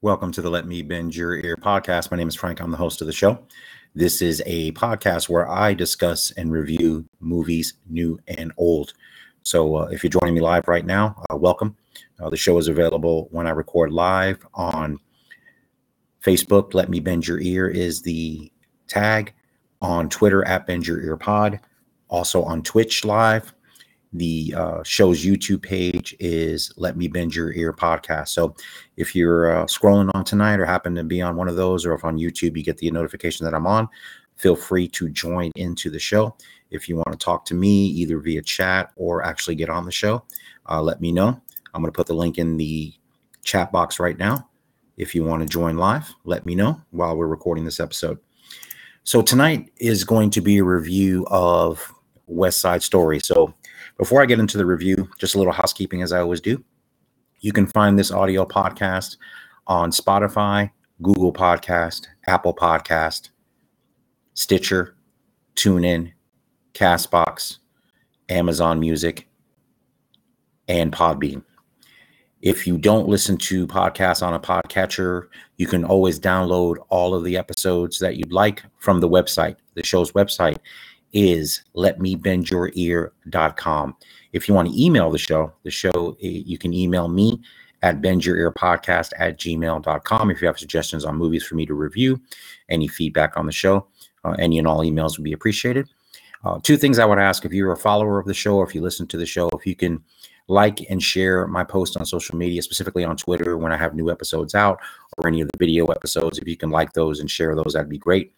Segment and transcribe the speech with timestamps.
[0.00, 2.12] Welcome to the Let Me Bend Your Ear podcast.
[2.12, 2.60] My name is Frank.
[2.60, 3.36] I'm the host of the show.
[3.96, 8.92] This is a podcast where I discuss and review movies, new and old.
[9.42, 11.76] So uh, if you're joining me live right now, uh, welcome.
[12.20, 15.00] Uh, the show is available when I record live on
[16.24, 16.74] Facebook.
[16.74, 18.52] Let Me Bend Your Ear is the
[18.86, 19.34] tag.
[19.82, 21.58] On Twitter at Bend Your Ear Pod.
[22.08, 23.52] Also on Twitch live
[24.12, 28.28] the uh, show's YouTube page is Let Me Bend Your Ear podcast.
[28.28, 28.54] So
[28.96, 31.92] if you're uh, scrolling on tonight or happen to be on one of those, or
[31.92, 33.88] if on YouTube you get the notification that I'm on,
[34.36, 36.34] feel free to join into the show.
[36.70, 39.92] If you want to talk to me either via chat or actually get on the
[39.92, 40.24] show,
[40.68, 41.40] uh, let me know.
[41.74, 42.94] I'm going to put the link in the
[43.42, 44.48] chat box right now.
[44.96, 48.18] If you want to join live, let me know while we're recording this episode.
[49.04, 51.92] So tonight is going to be a review of
[52.28, 53.20] West Side Story.
[53.20, 53.54] So
[53.96, 56.62] before I get into the review, just a little housekeeping as I always do.
[57.40, 59.16] You can find this audio podcast
[59.66, 60.70] on Spotify,
[61.02, 63.30] Google Podcast, Apple Podcast,
[64.34, 64.96] Stitcher,
[65.54, 66.12] TuneIn,
[66.74, 67.58] Castbox,
[68.28, 69.28] Amazon Music,
[70.68, 71.42] and Podbean.
[72.40, 75.26] If you don't listen to podcasts on a podcatcher,
[75.56, 79.84] you can always download all of the episodes that you'd like from the website, the
[79.84, 80.58] show's website
[81.12, 83.96] is letmebendyourear.com.
[84.32, 87.40] If you want to email the show, the show, eh, you can email me
[87.82, 92.20] at bendyourearpodcast at gmail.com if you have suggestions on movies for me to review,
[92.68, 93.86] any feedback on the show,
[94.24, 95.88] uh, any and all emails would be appreciated.
[96.44, 98.74] Uh, two things I would ask if you're a follower of the show or if
[98.74, 100.02] you listen to the show, if you can
[100.48, 104.10] like and share my post on social media, specifically on Twitter when I have new
[104.10, 104.80] episodes out
[105.18, 106.38] or any of the video episodes.
[106.38, 108.32] If you can like those and share those, that'd be great.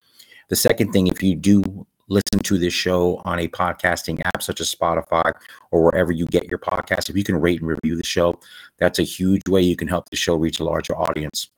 [0.49, 4.61] The second thing, if you do listen to this show on a podcasting app such
[4.61, 5.33] as Spotify
[5.71, 8.39] or wherever you get your podcast, if you can rate and review the show,
[8.79, 11.49] that's a huge way you can help the show reach a larger audience.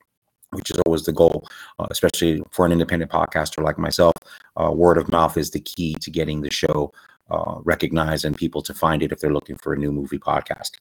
[0.50, 1.48] Which is always the goal,
[1.78, 4.12] uh, especially for an independent podcaster like myself.
[4.54, 6.92] Uh, word of mouth is the key to getting the show
[7.30, 10.72] uh, recognized and people to find it if they're looking for a new movie podcast.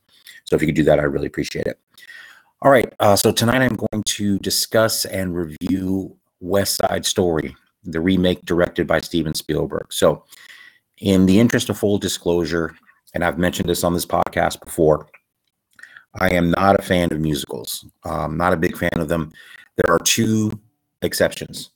[0.43, 1.79] So if you could do that, I really appreciate it.
[2.61, 2.93] All right.
[2.99, 8.87] Uh, so tonight I'm going to discuss and review West Side Story the remake directed
[8.87, 9.91] by Steven Spielberg.
[9.91, 10.23] So,
[10.99, 12.75] in the interest of full disclosure,
[13.13, 15.07] and I've mentioned this on this podcast before,
[16.19, 17.85] I am not a fan of musicals.
[18.03, 19.31] I'm not a big fan of them.
[19.77, 20.51] There are two
[21.01, 21.71] exceptions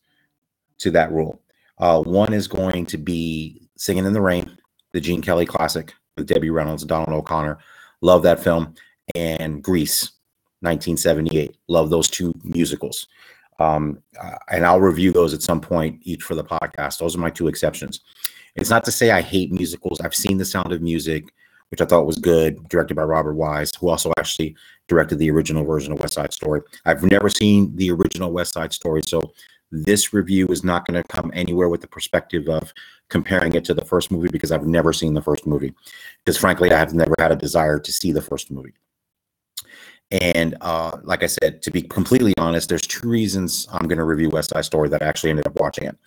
[0.80, 1.42] to that rule.
[1.80, 4.58] Uh, one is going to be Singing in the Rain,
[4.94, 7.58] the Gene Kelly classic with Debbie Reynolds and Donald O'Connor.
[8.02, 8.74] Love that film.
[9.16, 10.12] And Grease,
[10.62, 11.58] 1978.
[11.68, 13.08] Love those two musicals.
[13.60, 14.00] Um,
[14.50, 17.00] and I'll review those at some point each for the podcast.
[17.00, 18.02] Those are my two exceptions.
[18.56, 20.00] It's not to say I hate musicals.
[20.02, 21.26] I've seen The Sound of Music,
[21.70, 24.56] which I thought was good, directed by Robert Wise, who also actually
[24.88, 26.62] directed the original version of West Side Story.
[26.86, 29.34] I've never seen the original West Side Story, so
[29.72, 32.74] this review is not going to come anywhere with the perspective of
[33.10, 35.74] comparing it to the first movie because I've never seen the first movie.
[36.24, 38.74] Because frankly, I have never had a desire to see the first movie.
[40.12, 44.04] And uh, like I said, to be completely honest, there's two reasons I'm going to
[44.04, 45.98] review West Side Story that I actually ended up watching it,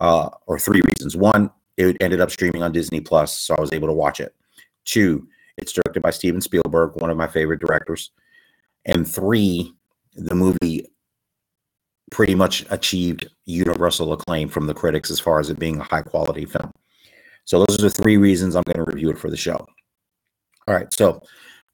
[0.00, 1.16] uh, or three reasons.
[1.16, 4.34] One, it ended up streaming on Disney Plus, so I was able to watch it.
[4.84, 8.10] Two, it's directed by Steven Spielberg, one of my favorite directors.
[8.86, 9.72] And three,
[10.14, 10.86] the movie
[12.10, 16.02] pretty much achieved universal acclaim from the critics as far as it being a high
[16.02, 16.70] quality film.
[17.44, 19.66] So those are the three reasons I'm going to review it for the show.
[20.66, 21.22] All right, so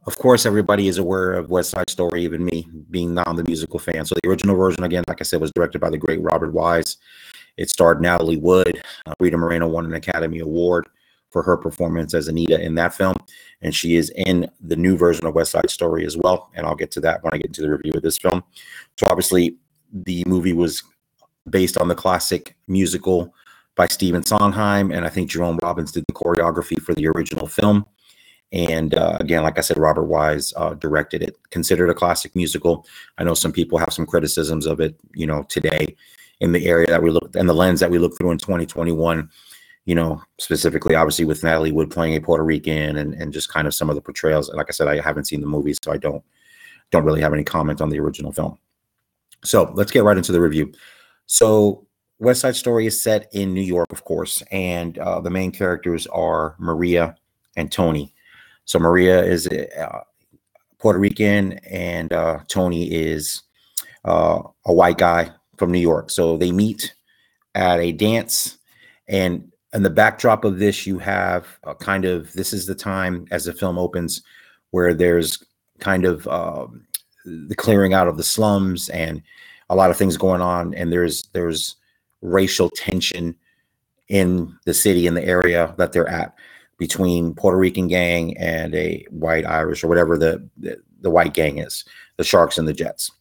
[0.07, 3.79] of course, everybody is aware of West Side Story, even me being not the musical
[3.79, 4.05] fan.
[4.07, 6.97] So the original version, again, like I said, was directed by the great Robert Wise.
[7.57, 8.83] It starred Natalie Wood.
[9.05, 10.89] Uh, Rita Moreno won an Academy Award
[11.29, 13.15] for her performance as Anita in that film,
[13.63, 16.51] and she is in the new version of West Side Story as well.
[16.55, 18.43] And I'll get to that when I get into the review of this film.
[18.97, 19.57] So obviously,
[19.93, 20.83] the movie was
[21.49, 23.35] based on the classic musical
[23.77, 27.85] by Stephen Sondheim, and I think Jerome Robbins did the choreography for the original film.
[28.53, 31.37] And uh, again, like I said, Robert Wise uh, directed it.
[31.51, 32.87] Considered a classic musical.
[33.19, 35.97] I know some people have some criticisms of it, you know, today
[36.41, 39.29] in the area that we look and the lens that we look through in 2021.
[39.87, 43.67] You know, specifically, obviously, with Natalie Wood playing a Puerto Rican and and just kind
[43.67, 44.51] of some of the portrayals.
[44.53, 46.23] Like I said, I haven't seen the movie, so I don't
[46.91, 48.59] don't really have any comment on the original film.
[49.45, 50.73] So let's get right into the review.
[51.27, 51.87] So
[52.19, 56.07] West Side Story is set in New York, of course, and uh, the main characters
[56.09, 57.17] are Maria
[57.57, 58.15] and Tony.
[58.71, 60.03] So Maria is uh,
[60.79, 63.43] Puerto Rican, and uh, Tony is
[64.05, 66.09] uh, a white guy from New York.
[66.09, 66.95] So they meet
[67.57, 68.59] at a dance,
[69.09, 73.27] and in the backdrop of this, you have a kind of this is the time
[73.33, 74.23] as the film opens
[74.71, 75.45] where there's
[75.81, 76.87] kind of um,
[77.25, 79.21] the clearing out of the slums and
[79.69, 81.75] a lot of things going on and there's there's
[82.23, 83.35] racial tension
[84.07, 86.37] in the city in the area that they're at
[86.81, 91.59] between Puerto Rican gang and a white Irish or whatever the, the, the white gang
[91.59, 91.85] is,
[92.17, 93.13] the Sharks and the Jets.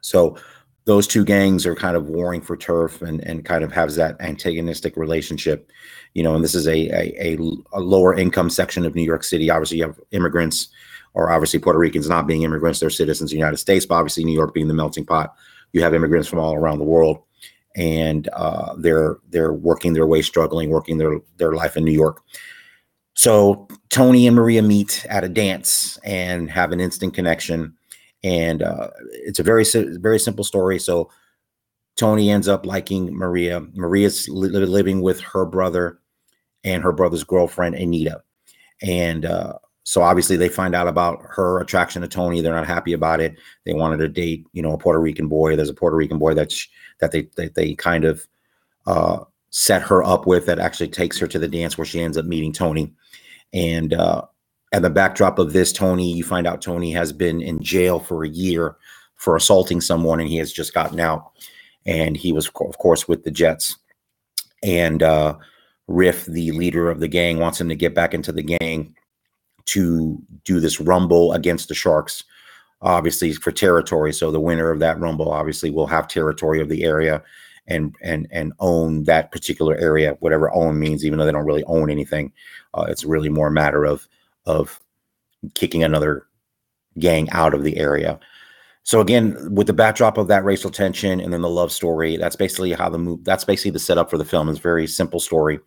[0.00, 0.38] So
[0.84, 4.14] those two gangs are kind of warring for turf and, and kind of has that
[4.20, 5.72] antagonistic relationship,
[6.14, 9.50] you know, and this is a, a, a, lower income section of New York City.
[9.50, 10.68] Obviously you have immigrants
[11.14, 14.24] or obviously Puerto Ricans not being immigrants, they're citizens of the United States, but obviously
[14.24, 15.34] New York being the melting pot,
[15.72, 17.24] you have immigrants from all around the world
[17.76, 22.22] and uh, they're they're working their way, struggling, working their their life in New York.
[23.14, 27.74] So Tony and Maria meet at a dance and have an instant connection,
[28.22, 29.64] and uh, it's a very
[29.98, 30.78] very simple story.
[30.78, 31.10] So
[31.96, 33.60] Tony ends up liking Maria.
[33.74, 35.98] Maria's li- living with her brother
[36.64, 38.22] and her brother's girlfriend Anita,
[38.82, 39.54] and uh,
[39.84, 42.40] so obviously they find out about her attraction to Tony.
[42.40, 43.36] They're not happy about it.
[43.66, 45.56] They wanted to date, you know, a Puerto Rican boy.
[45.56, 46.68] There's a Puerto Rican boy that's
[47.02, 48.26] that they that they kind of
[48.86, 49.18] uh,
[49.50, 52.24] set her up with that actually takes her to the dance where she ends up
[52.24, 52.90] meeting Tony.
[53.52, 54.22] And uh,
[54.72, 58.24] at the backdrop of this, Tony, you find out Tony has been in jail for
[58.24, 58.76] a year
[59.16, 61.32] for assaulting someone, and he has just gotten out.
[61.84, 63.76] And he was, of course, with the Jets.
[64.62, 65.36] And uh,
[65.88, 68.94] Riff, the leader of the gang, wants him to get back into the gang
[69.66, 72.24] to do this rumble against the Sharks,
[72.82, 74.12] obviously for territory.
[74.12, 77.22] So the winner of that rumble obviously will have territory of the area
[77.68, 81.64] and and and own that particular area, whatever own means, even though they don't really
[81.64, 82.32] own anything.
[82.74, 84.06] Uh, it's really more a matter of
[84.46, 84.80] of
[85.54, 86.26] kicking another
[86.98, 88.18] gang out of the area.
[88.84, 92.34] So again, with the backdrop of that racial tension and then the love story, that's
[92.34, 93.24] basically how the move.
[93.24, 94.48] That's basically the setup for the film.
[94.48, 95.60] It's a very simple story.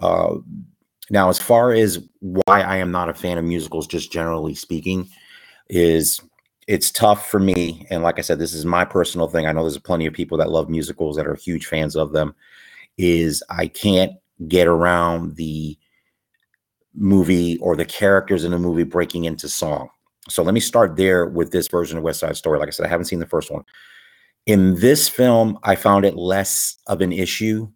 [0.00, 0.36] Uh,
[1.08, 5.08] now, as far as why I am not a fan of musicals, just generally speaking,
[5.68, 6.20] is
[6.70, 7.84] it's tough for me.
[7.90, 9.44] And like I said, this is my personal thing.
[9.44, 12.32] I know there's plenty of people that love musicals that are huge fans of them.
[12.96, 14.12] Is I can't
[14.46, 15.76] get around the
[16.94, 19.88] movie or the characters in the movie breaking into song.
[20.28, 22.60] So let me start there with this version of West Side Story.
[22.60, 23.64] Like I said, I haven't seen the first one.
[24.46, 27.68] In this film, I found it less of an issue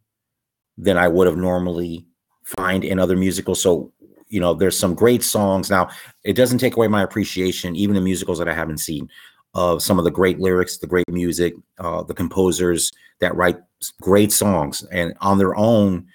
[0.79, 2.07] than I would have normally
[2.45, 3.61] find in other musicals.
[3.61, 3.93] So,
[4.35, 5.71] you know, there's some great songs.
[5.71, 5.89] Now,
[6.25, 9.09] it doesn't take away my appreciation, even in musicals that I haven't seen,
[9.55, 12.91] of some of the great lyrics, the great music, uh, the composers
[13.21, 13.59] that write
[14.01, 14.83] great songs.
[14.91, 16.09] And on their own,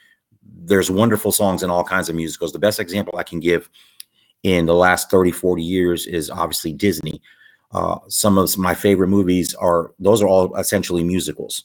[0.44, 2.51] there's wonderful songs in all kinds of musicals.
[2.51, 3.69] The best example I can give
[4.44, 7.22] in the last 30, 40 years is obviously Disney.
[7.72, 11.63] Uh, some of my favorite movies are, those are all essentially musicals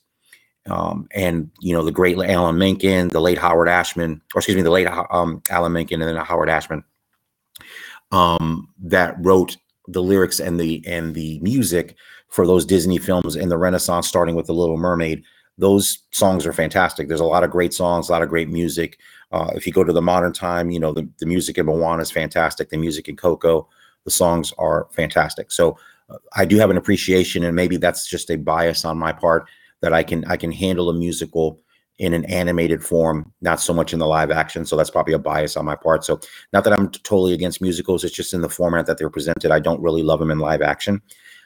[0.71, 4.63] um, and you know the great Alan Menken, the late Howard Ashman, or excuse me,
[4.63, 6.83] the late um, Alan Menken, and then Howard Ashman,
[8.13, 9.57] um, that wrote
[9.89, 11.97] the lyrics and the and the music
[12.29, 15.23] for those Disney films in the Renaissance, starting with The Little Mermaid.
[15.57, 17.07] Those songs are fantastic.
[17.07, 18.99] There's a lot of great songs, a lot of great music.
[19.31, 22.03] Uh, if you go to the modern time, you know the, the music in Moana
[22.03, 22.71] is fantastic.
[22.71, 23.69] The music in Coco,
[24.05, 25.53] the songs are fantastic.
[25.53, 25.77] So
[26.09, 29.47] uh, I do have an appreciation, and maybe that's just a bias on my part
[29.85, 31.61] that I can I can handle a musical
[31.99, 34.65] in an animated form, not so much in the live action.
[34.65, 36.07] So that's probably a bias on my part.
[36.07, 36.19] So
[36.55, 39.51] not that I'm totally against musicals, it's just in the format that they're presented.
[39.51, 41.03] I don't really love them in live action.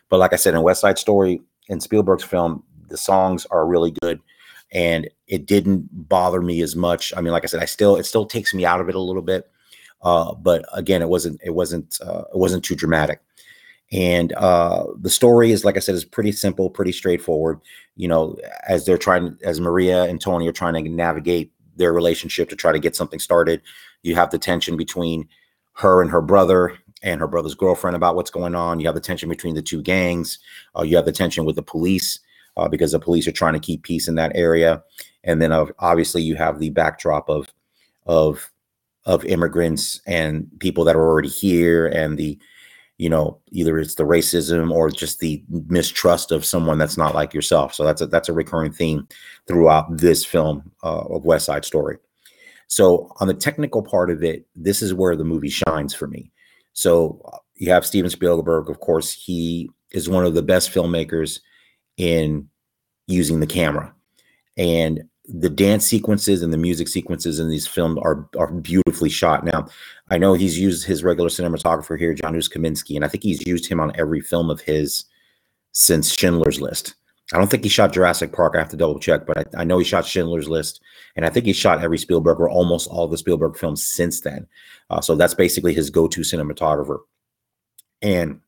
[0.08, 3.92] But like I said, in West Side Story, in Spielberg's film, the songs are really
[4.00, 4.20] good.
[4.72, 7.12] And it didn't bother me as much.
[7.16, 9.00] I mean, like I said, I still it still takes me out of it a
[9.00, 9.50] little bit.
[10.02, 13.20] Uh, but again, it wasn't it wasn't uh, it wasn't too dramatic.
[13.90, 17.60] And uh, the story is, like I said, is pretty simple, pretty straightforward.
[17.96, 18.36] You know,
[18.68, 22.72] as they're trying, as Maria and Tony are trying to navigate their relationship to try
[22.72, 23.62] to get something started,
[24.02, 25.28] you have the tension between
[25.74, 28.80] her and her brother and her brother's girlfriend about what's going on.
[28.80, 30.38] You have the tension between the two gangs.
[30.76, 32.18] Uh, you have the tension with the police
[32.56, 34.82] uh, because the police are trying to keep peace in that area.
[35.24, 37.46] And then uh, obviously you have the backdrop of
[38.06, 38.50] of
[39.04, 42.38] of immigrants and people that are already here and the
[42.98, 47.32] you know either it's the racism or just the mistrust of someone that's not like
[47.32, 47.74] yourself.
[47.74, 49.08] So that's a that's a recurring theme
[49.46, 51.96] throughout this film uh, of west side story.
[52.66, 56.30] So on the technical part of it this is where the movie shines for me.
[56.72, 61.40] So uh, you have steven spielberg of course he is one of the best filmmakers
[61.96, 62.48] in
[63.06, 63.94] using the camera.
[64.56, 69.44] And the dance sequences and the music sequences in these films are are beautifully shot.
[69.44, 69.68] Now,
[70.10, 73.66] I know he's used his regular cinematographer here, Janusz Kaminski, and I think he's used
[73.66, 75.04] him on every film of his
[75.72, 76.94] since Schindler's List.
[77.32, 78.54] I don't think he shot Jurassic Park.
[78.54, 80.80] I have to double check, but I, I know he shot Schindler's List,
[81.14, 84.46] and I think he shot every Spielberg or almost all the Spielberg films since then.
[84.88, 87.00] Uh, so that's basically his go-to cinematographer.
[88.00, 88.40] And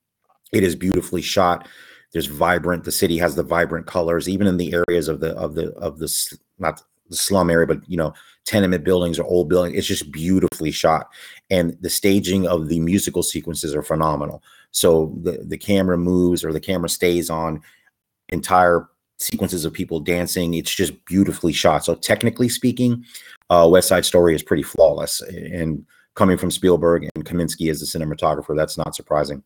[0.52, 1.68] It is beautifully shot.
[2.12, 2.84] There's vibrant.
[2.84, 5.98] The city has the vibrant colors, even in the areas of the of the of
[5.98, 8.14] the not the slum area, but you know,
[8.50, 9.76] tenement buildings or old buildings.
[9.76, 11.08] It's just beautifully shot,
[11.50, 14.42] and the staging of the musical sequences are phenomenal.
[14.72, 17.62] So the the camera moves or the camera stays on
[18.30, 18.88] entire
[19.18, 20.54] sequences of people dancing.
[20.54, 21.84] It's just beautifully shot.
[21.84, 23.04] So technically speaking,
[23.50, 25.20] uh, West Side Story is pretty flawless.
[25.20, 29.42] And coming from Spielberg and Kaminski as the cinematographer, that's not surprising.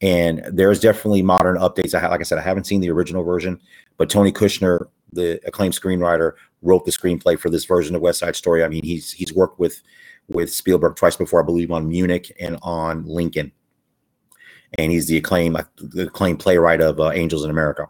[0.00, 1.94] And there's definitely modern updates.
[1.94, 3.60] I like I said, I haven't seen the original version,
[3.96, 6.32] but Tony Kushner, the acclaimed screenwriter,
[6.64, 8.64] wrote the screenplay for this version of West Side Story.
[8.64, 9.80] I mean, he's he's worked with
[10.28, 13.52] with Spielberg twice before, I believe, on Munich and on Lincoln.
[14.78, 17.86] And he's the acclaimed the acclaimed playwright of uh, Angels in America.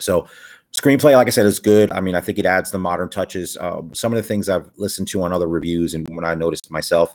[0.00, 0.26] So
[0.72, 1.92] screenplay, like I said, is good.
[1.92, 3.56] I mean, I think it adds the modern touches.
[3.56, 6.70] Uh, some of the things I've listened to on other reviews and when I noticed
[6.70, 7.14] myself,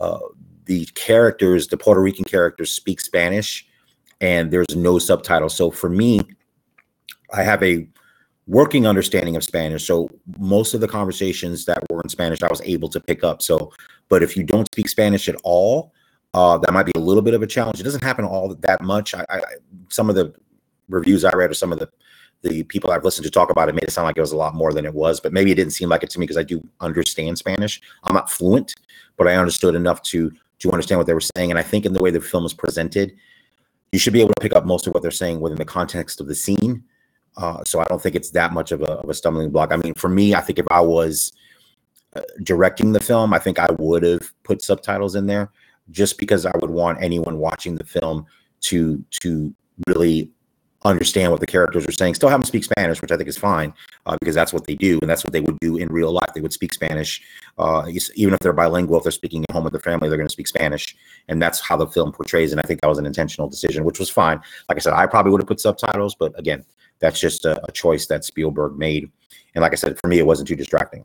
[0.00, 0.18] uh,
[0.64, 3.66] the characters, the Puerto Rican characters, speak Spanish,
[4.20, 5.54] and there's no subtitles.
[5.54, 6.20] So for me,
[7.34, 7.86] I have a
[8.46, 9.86] working understanding of Spanish.
[9.86, 10.08] So
[10.38, 13.40] most of the conversations that were in Spanish, I was able to pick up.
[13.42, 13.72] So,
[14.08, 15.92] but if you don't speak Spanish at all,
[16.34, 17.78] uh, that might be a little bit of a challenge.
[17.78, 19.14] It doesn't happen all that much.
[19.14, 19.40] I, I
[19.88, 20.34] some of the
[20.88, 21.88] reviews I read or some of the
[22.42, 24.36] the people I've listened to talk about it made it sound like it was a
[24.36, 26.36] lot more than it was, but maybe it didn't seem like it to me because
[26.36, 27.80] I do understand Spanish.
[28.02, 28.74] I'm not fluent,
[29.16, 31.50] but I understood enough to to understand what they were saying.
[31.50, 33.14] And I think in the way the film is presented,
[33.92, 36.20] you should be able to pick up most of what they're saying within the context
[36.20, 36.84] of the scene.
[37.36, 39.72] Uh, so I don't think it's that much of a, of a stumbling block.
[39.72, 41.32] I mean, for me, I think if I was
[42.14, 45.50] uh, directing the film, I think I would have put subtitles in there
[45.90, 48.26] just because I would want anyone watching the film
[48.62, 49.54] to to
[49.86, 50.30] really
[50.84, 52.14] understand what the characters are saying.
[52.14, 53.72] Still have them speak Spanish, which I think is fine
[54.06, 56.30] uh, because that's what they do, and that's what they would do in real life.
[56.34, 57.22] They would speak Spanish,
[57.58, 58.98] uh, even if they're bilingual.
[58.98, 60.96] If they're speaking at home with their family, they're going to speak Spanish,
[61.28, 62.52] and that's how the film portrays.
[62.52, 64.40] And I think that was an intentional decision, which was fine.
[64.68, 66.64] Like I said, I probably would have put subtitles, but again,
[67.02, 69.10] that's just a, a choice that Spielberg made.
[69.54, 71.04] And like I said, for me, it wasn't too distracting.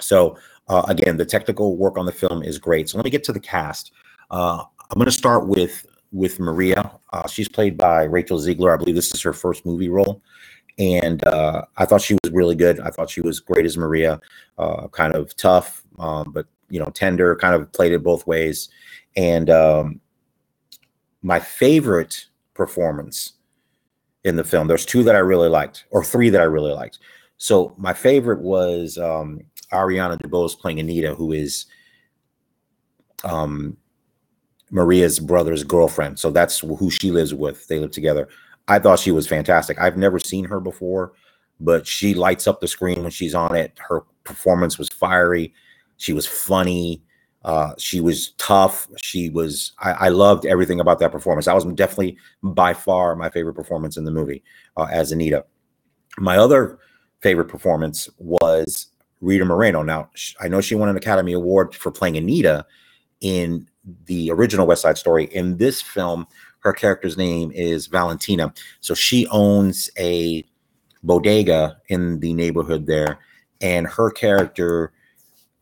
[0.00, 0.36] So
[0.68, 2.88] uh, again, the technical work on the film is great.
[2.88, 3.90] So let me get to the cast.
[4.30, 6.92] Uh, I'm going to start with with Maria.
[7.12, 8.72] Uh, she's played by Rachel Zegler.
[8.72, 10.22] I believe this is her first movie role.
[10.78, 12.78] And uh, I thought she was really good.
[12.80, 14.20] I thought she was great as Maria,
[14.58, 17.34] uh, kind of tough, um, but you know, tender.
[17.34, 18.68] Kind of played it both ways.
[19.16, 20.00] And um,
[21.22, 23.32] my favorite performance
[24.24, 26.98] in the film, there's two that I really liked, or three that I really liked.
[27.36, 29.40] So my favorite was um,
[29.72, 31.66] Ariana DeBose playing Anita, who is
[33.22, 33.76] um,
[34.70, 36.18] Maria's brother's girlfriend.
[36.18, 37.66] So that's who she lives with.
[37.68, 38.28] They live together.
[38.66, 39.78] I thought she was fantastic.
[39.78, 41.12] I've never seen her before,
[41.60, 43.78] but she lights up the screen when she's on it.
[43.78, 45.52] Her performance was fiery.
[45.98, 47.02] She was funny.
[47.44, 48.88] Uh, she was tough.
[49.02, 49.72] She was.
[49.80, 51.44] I, I, loved everything about that performance.
[51.44, 54.42] That was definitely by far my favorite performance in the movie
[54.78, 55.44] uh, as Anita.
[56.16, 56.78] My other
[57.20, 58.86] favorite performance was
[59.20, 59.82] Rita Moreno.
[59.82, 60.08] Now
[60.40, 62.64] I know she won an Academy Award for playing Anita
[63.20, 63.68] in
[64.06, 65.26] the original West Side Story.
[65.26, 66.26] In this film,
[66.60, 68.54] her character's name is Valentina.
[68.80, 70.44] So she owns a
[71.02, 73.18] bodega in the neighborhood there,
[73.60, 74.92] and her character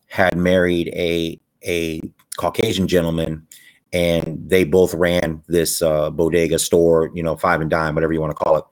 [0.06, 2.00] had married a a
[2.36, 3.46] Caucasian gentleman,
[3.92, 8.20] and they both ran this uh, bodega store, you know, five and dime, whatever you
[8.20, 8.64] want to call it.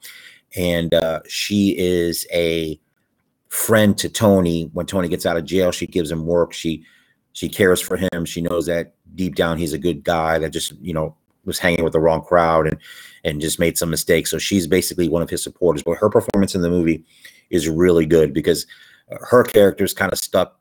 [0.57, 2.81] And uh, she is a
[3.49, 4.71] friend to Tony.
[4.73, 6.53] When Tony gets out of jail, she gives him work.
[6.53, 6.85] She
[7.33, 8.25] she cares for him.
[8.25, 11.85] She knows that deep down he's a good guy that just you know was hanging
[11.85, 12.79] with the wrong crowd and
[13.25, 14.31] and just made some mistakes.
[14.31, 15.83] So she's basically one of his supporters.
[15.83, 17.05] But her performance in the movie
[17.51, 18.67] is really good because
[19.11, 20.60] her character is kind of stuck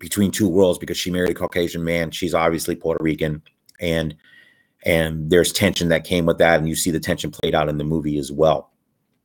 [0.00, 2.10] between two worlds because she married a Caucasian man.
[2.10, 3.42] She's obviously Puerto Rican,
[3.78, 4.16] and
[4.84, 7.78] and there's tension that came with that, and you see the tension played out in
[7.78, 8.72] the movie as well,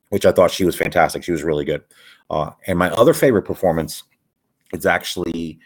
[0.09, 1.23] which I thought she was fantastic.
[1.23, 1.83] She was really good.
[2.29, 4.03] Uh, and my other favorite performance
[4.73, 5.59] is actually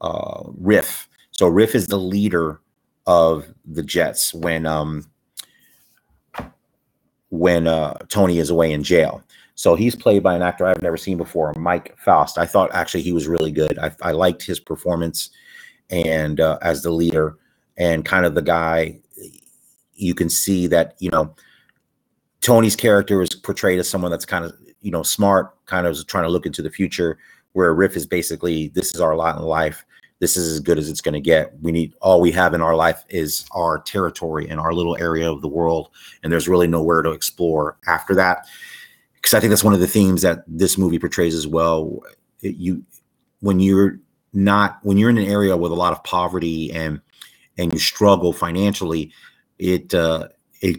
[0.00, 1.08] uh, Riff.
[1.30, 2.60] So Riff is the leader
[3.06, 5.04] of the Jets when um,
[7.28, 9.22] when uh, Tony is away in jail.
[9.56, 12.36] So he's played by an actor I've never seen before, Mike Faist.
[12.36, 13.78] I thought actually he was really good.
[13.78, 15.30] I, I liked his performance
[15.88, 17.38] and uh, as the leader
[17.76, 19.00] and kind of the guy.
[19.94, 21.34] You can see that you know
[22.42, 26.24] Tony's character is portrayed as someone that's kind of you know smart, kind of trying
[26.24, 27.18] to look into the future,
[27.52, 29.86] where Riff is basically this is our lot in life.
[30.18, 31.58] This is as good as it's going to get.
[31.62, 35.32] We need all we have in our life is our territory and our little area
[35.32, 35.88] of the world,
[36.22, 38.46] and there's really nowhere to explore after that.
[39.26, 42.00] Because I think that's one of the themes that this movie portrays as well.
[42.42, 42.84] It, you,
[43.40, 43.98] when you're
[44.32, 47.00] not when you're in an area with a lot of poverty and
[47.58, 49.12] and you struggle financially,
[49.58, 50.28] it uh,
[50.62, 50.76] it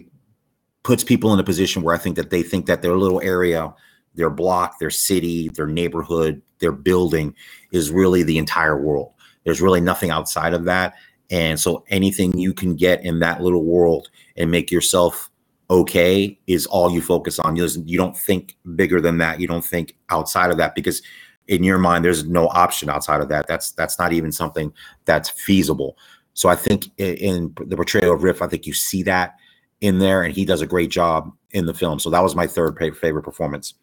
[0.82, 3.74] puts people in a position where I think that they think that their little area,
[4.14, 7.34] their block, their city, their neighborhood, their building
[7.70, 9.12] is really the entire world.
[9.44, 10.94] There's really nothing outside of that.
[11.28, 15.27] And so anything you can get in that little world and make yourself
[15.70, 17.56] okay is all you focus on.
[17.56, 19.40] You, don't think bigger than that.
[19.40, 21.02] You don't think outside of that because
[21.46, 23.46] in your mind there's no option outside of that.
[23.46, 24.72] That's that's not even something
[25.04, 25.96] that's feasible.
[26.34, 29.34] So I think in, the portrayal of Riff, I think you see that
[29.80, 31.98] in there, and he does a great job in the film.
[31.98, 33.74] So that was my third favorite performance.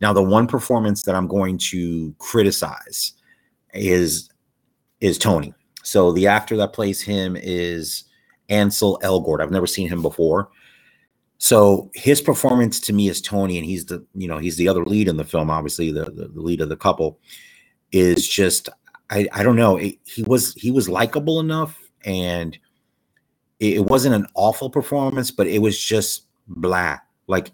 [0.00, 3.14] Now, the one performance that I'm going to criticize
[3.74, 4.30] is
[5.00, 5.54] is Tony.
[5.82, 8.04] So the actor that plays him is
[8.48, 9.40] Ansel Elgort.
[9.40, 10.50] I've never seen him before.
[11.38, 14.84] So his performance to me is Tony, and he's the you know he's the other
[14.84, 15.50] lead in the film.
[15.50, 17.20] Obviously, the the, the lead of the couple
[17.92, 18.68] is just
[19.10, 19.76] I I don't know.
[19.76, 22.58] It, he was he was likable enough, and
[23.60, 26.98] it, it wasn't an awful performance, but it was just blah.
[27.28, 27.52] Like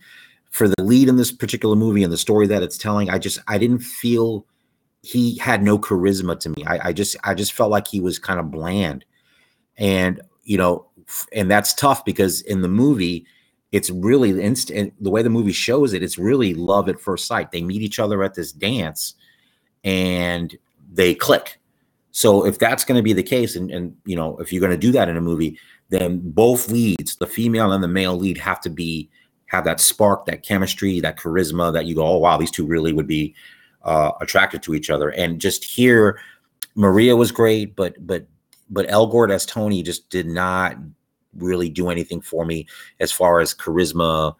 [0.50, 3.38] for the lead in this particular movie and the story that it's telling, I just
[3.48, 4.46] I didn't feel
[5.02, 6.64] he had no charisma to me.
[6.66, 9.04] I, I just I just felt like he was kind of bland,
[9.76, 10.86] and you know,
[11.34, 13.26] and that's tough because in the movie
[13.74, 17.50] it's really instant the way the movie shows it it's really love at first sight.
[17.50, 19.14] They meet each other at this dance
[19.82, 20.56] and
[20.92, 21.58] they click.
[22.12, 24.70] So if that's going to be the case and, and you know if you're going
[24.70, 28.38] to do that in a movie then both leads the female and the male lead
[28.38, 29.10] have to be
[29.46, 32.92] have that spark that chemistry that charisma that you go oh wow these two really
[32.92, 33.34] would be
[33.82, 35.08] uh, attracted to each other.
[35.10, 36.20] And just here
[36.76, 38.24] maria was great but but
[38.70, 40.76] but elgort as tony just did not
[41.36, 42.66] really do anything for me
[43.00, 44.34] as far as charisma,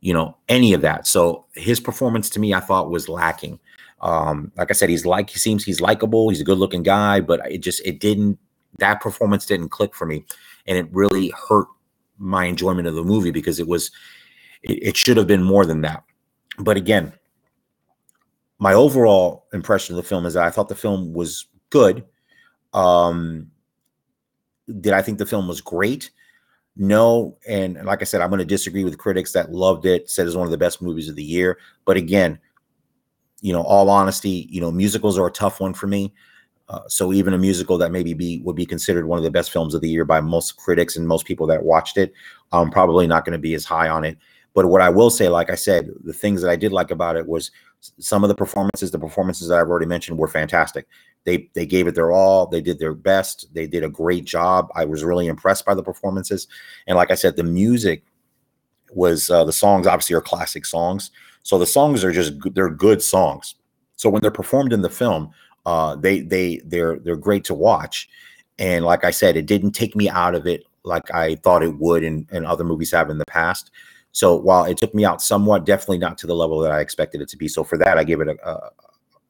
[0.00, 1.06] you know, any of that.
[1.06, 3.58] So his performance to me, I thought was lacking.
[4.00, 7.20] Um, like I said, he's like he seems he's likable, he's a good looking guy,
[7.20, 8.38] but it just it didn't
[8.78, 10.24] that performance didn't click for me,
[10.66, 11.66] and it really hurt
[12.18, 13.90] my enjoyment of the movie because it was
[14.62, 16.04] it, it should have been more than that.
[16.58, 17.12] But again,
[18.58, 22.04] my overall impression of the film is that I thought the film was good.
[22.72, 23.50] Um,
[24.80, 26.10] did I think the film was great?
[26.80, 30.26] No, and like I said, I'm going to disagree with critics that loved it, said
[30.28, 31.58] it's one of the best movies of the year.
[31.84, 32.38] But again,
[33.40, 36.14] you know, all honesty, you know, musicals are a tough one for me.
[36.68, 39.50] Uh, so even a musical that maybe be would be considered one of the best
[39.50, 42.12] films of the year by most critics and most people that watched it,
[42.52, 44.16] I'm probably not going to be as high on it.
[44.54, 47.16] But what I will say, like I said, the things that I did like about
[47.16, 50.86] it was some of the performances, the performances that I've already mentioned were fantastic.
[51.24, 52.46] They they gave it their all.
[52.46, 53.48] They did their best.
[53.52, 54.68] They did a great job.
[54.74, 56.48] I was really impressed by the performances.
[56.86, 58.04] And like I said, the music
[58.92, 61.10] was uh, the songs obviously are classic songs.
[61.42, 63.54] So the songs are just they're good songs.
[63.96, 65.30] So when they're performed in the film,
[65.66, 68.08] uh, they they they're they're great to watch.
[68.58, 71.78] And like I said, it didn't take me out of it like I thought it
[71.78, 73.70] would and, and other movies have in the past.
[74.12, 77.20] So while it took me out somewhat, definitely not to the level that I expected
[77.20, 77.48] it to be.
[77.48, 78.70] So for that, I give it a, a,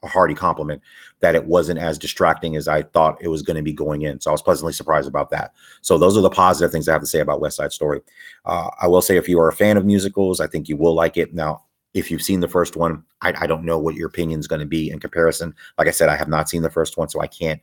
[0.02, 0.80] a hearty compliment
[1.20, 4.20] that it wasn't as distracting as I thought it was going to be going in.
[4.20, 5.52] So I was pleasantly surprised about that.
[5.82, 8.00] So those are the positive things I have to say about West Side Story.
[8.44, 10.94] Uh, I will say if you are a fan of musicals, I think you will
[10.94, 11.34] like it.
[11.34, 11.64] Now,
[11.94, 14.60] if you've seen the first one, I, I don't know what your opinion is going
[14.60, 15.54] to be in comparison.
[15.78, 17.60] Like I said, I have not seen the first one, so I can't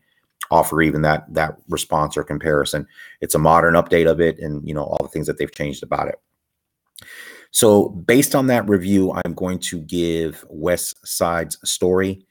[0.52, 2.88] offer even that that response or comparison.
[3.22, 5.84] It's a modern update of it, and you know all the things that they've changed
[5.84, 6.16] about it.
[7.52, 12.26] So, based on that review, I'm going to give West Side's Story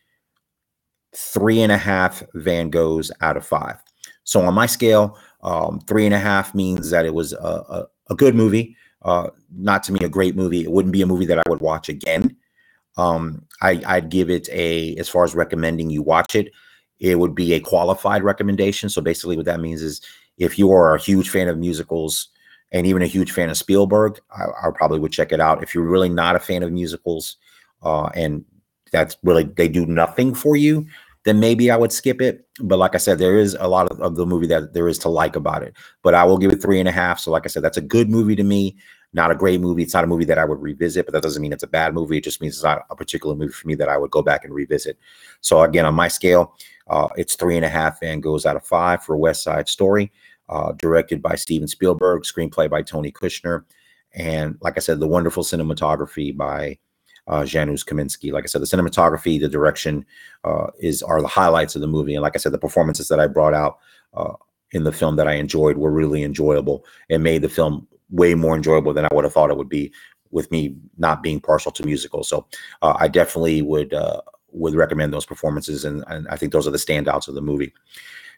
[1.16, 3.76] three and a half Van Goghs out of five.
[4.24, 7.86] So, on my scale, um, three and a half means that it was a, a,
[8.10, 8.76] a good movie.
[9.02, 10.62] Uh, not to me a great movie.
[10.62, 12.36] It wouldn't be a movie that I would watch again.
[12.96, 16.52] Um, I, I'd give it a, as far as recommending you watch it,
[17.00, 18.88] it would be a qualified recommendation.
[18.88, 20.00] So basically, what that means is
[20.38, 22.28] if you are a huge fan of musicals,
[22.74, 25.62] and even a huge fan of Spielberg, I, I, probably would check it out.
[25.62, 27.36] If you're really not a fan of musicals,
[27.84, 28.44] uh, and
[28.90, 30.84] that's really they do nothing for you,
[31.22, 32.48] then maybe I would skip it.
[32.60, 34.98] But like I said, there is a lot of, of the movie that there is
[35.00, 35.74] to like about it.
[36.02, 37.20] But I will give it three and a half.
[37.20, 38.76] So like I said, that's a good movie to me.
[39.12, 39.84] Not a great movie.
[39.84, 41.94] It's not a movie that I would revisit, but that doesn't mean it's a bad
[41.94, 42.18] movie.
[42.18, 44.44] It just means it's not a particular movie for me that I would go back
[44.44, 44.98] and revisit.
[45.40, 46.56] So again, on my scale,
[46.88, 50.10] uh, it's three and a half Van Goghs out of five for West Side Story
[50.48, 53.64] uh, directed by Steven Spielberg, screenplay by Tony Kushner,
[54.14, 56.78] and like I said, the wonderful cinematography by
[57.26, 58.32] uh, Janusz Kaminski.
[58.32, 60.04] Like I said, the cinematography, the direction
[60.44, 63.20] uh, is are the highlights of the movie, and like I said, the performances that
[63.20, 63.78] I brought out
[64.14, 64.34] uh,
[64.72, 68.54] in the film that I enjoyed were really enjoyable and made the film way more
[68.54, 69.92] enjoyable than I would have thought it would be
[70.30, 72.28] with me not being partial to musicals.
[72.28, 72.46] So
[72.82, 76.72] uh, I definitely would uh, would recommend those performances, and, and I think those are
[76.72, 77.72] the standouts of the movie.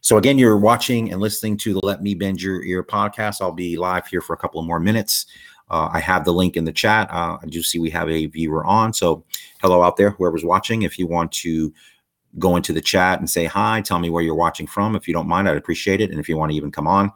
[0.00, 3.40] So again, you're watching and listening to the Let Me Bend Your Ear podcast.
[3.40, 5.26] I'll be live here for a couple of more minutes.
[5.68, 7.10] Uh, I have the link in the chat.
[7.10, 8.92] Uh, I do see we have a viewer on.
[8.92, 9.24] So
[9.60, 10.82] hello out there, whoever's watching.
[10.82, 11.72] If you want to
[12.38, 14.94] go into the chat and say hi, tell me where you're watching from.
[14.94, 16.10] If you don't mind, I'd appreciate it.
[16.10, 17.10] And if you want to even come on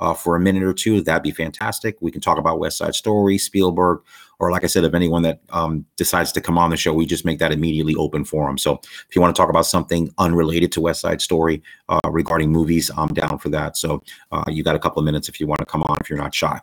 [0.00, 1.96] uh, for a minute or two, that'd be fantastic.
[2.00, 4.00] We can talk about West Side Story, Spielberg,
[4.38, 7.06] or like I said, if anyone that um, decides to come on the show, we
[7.06, 8.58] just make that immediately open for them.
[8.58, 12.50] So if you want to talk about something unrelated to West Side Story uh, regarding
[12.50, 13.76] movies, I'm down for that.
[13.76, 16.10] So uh, you got a couple of minutes if you want to come on if
[16.10, 16.60] you're not shy.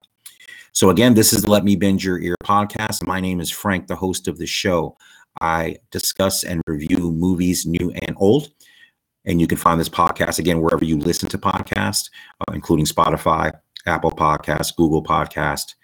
[0.73, 3.05] So again, this is the Let Me Bend Your Ear podcast.
[3.05, 4.97] My name is Frank, the host of the show.
[5.41, 8.49] I discuss and review movies, new and old.
[9.25, 12.09] And you can find this podcast again wherever you listen to podcasts,
[12.47, 13.51] uh, including Spotify,
[13.85, 15.75] Apple Podcast, Google Podcast,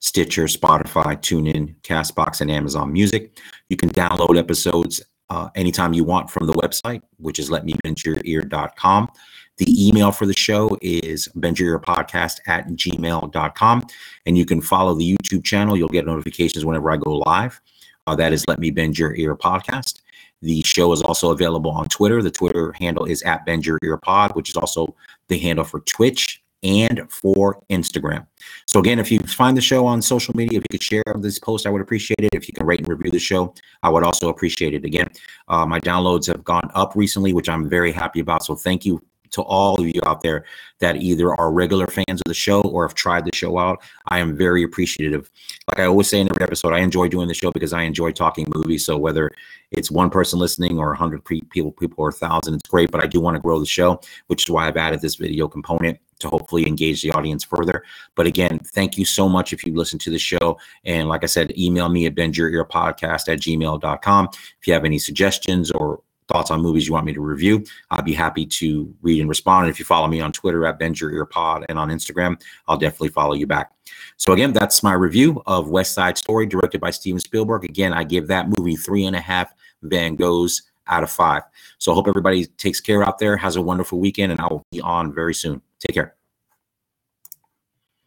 [0.00, 3.38] Stitcher, Spotify, TuneIn, Castbox, and Amazon Music.
[3.68, 9.08] You can download episodes uh, anytime you want from the website, which is letmebendyour.ear.com.
[9.56, 13.86] The email for the show is bendyourpodcast at gmail.com.
[14.26, 15.76] And you can follow the YouTube channel.
[15.76, 17.60] You'll get notifications whenever I go live.
[18.06, 20.00] Uh, that is Let Me Bend Your Ear Podcast.
[20.42, 22.20] The show is also available on Twitter.
[22.20, 24.94] The Twitter handle is at Bend Your Ear Pod, which is also
[25.28, 28.26] the handle for Twitch and for Instagram.
[28.66, 31.38] So again, if you find the show on social media, if you could share this
[31.38, 32.30] post, I would appreciate it.
[32.32, 34.84] If you can rate and review the show, I would also appreciate it.
[34.84, 35.08] Again,
[35.48, 38.44] uh, my downloads have gone up recently, which I'm very happy about.
[38.44, 39.02] So thank you
[39.34, 40.44] to all of you out there
[40.78, 43.82] that either are regular fans of the show or have tried the show out.
[44.08, 45.30] I am very appreciative.
[45.68, 48.12] Like I always say in every episode, I enjoy doing the show because I enjoy
[48.12, 48.86] talking movies.
[48.86, 49.30] So whether
[49.70, 52.90] it's one person listening or 100 people, people or 1,000, it's great.
[52.90, 55.48] But I do want to grow the show, which is why I've added this video
[55.48, 57.82] component to hopefully engage the audience further.
[58.14, 60.58] But again, thank you so much if you listen to the show.
[60.84, 65.72] And like I said, email me at bendyourpodcast at gmail.com if you have any suggestions
[65.72, 69.28] or thoughts on movies you want me to review, I'd be happy to read and
[69.28, 69.66] respond.
[69.66, 73.34] And if you follow me on Twitter at Bend and on Instagram, I'll definitely follow
[73.34, 73.72] you back.
[74.16, 77.64] So again, that's my review of West Side Story, directed by Steven Spielberg.
[77.64, 81.42] Again, I give that movie three and a half Van Goghs out of five.
[81.78, 84.62] So I hope everybody takes care out there, has a wonderful weekend, and I will
[84.70, 85.60] be on very soon.
[85.80, 86.14] Take care.